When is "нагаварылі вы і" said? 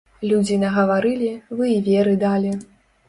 0.63-1.79